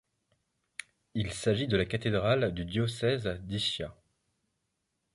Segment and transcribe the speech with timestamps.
[1.13, 3.95] Il s'agit de la cathédrale du diocèse d'Ischia.